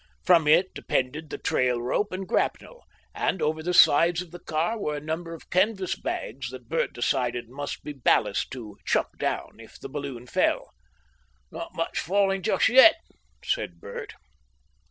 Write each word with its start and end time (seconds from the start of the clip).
From 0.25 0.47
it 0.47 0.73
depended 0.73 1.29
the 1.29 1.37
trail 1.37 1.79
rope 1.79 2.11
and 2.11 2.27
grapnel, 2.27 2.81
and 3.13 3.39
over 3.39 3.61
the 3.61 3.71
sides 3.71 4.23
of 4.23 4.31
the 4.31 4.39
car 4.39 4.75
were 4.79 4.95
a 4.95 4.99
number 4.99 5.35
of 5.35 5.51
canvas 5.51 5.93
bags 5.95 6.49
that 6.49 6.67
Bert 6.67 6.91
decided 6.91 7.49
must 7.49 7.83
be 7.83 7.93
ballast 7.93 8.49
to 8.49 8.77
"chuck 8.83 9.15
down" 9.19 9.59
if 9.59 9.79
the 9.79 9.89
balloon 9.89 10.25
fell. 10.25 10.73
("Not 11.51 11.75
much 11.75 11.99
falling 11.99 12.41
just 12.41 12.67
yet," 12.67 12.95
said 13.45 13.79
Bert.) 13.79 14.15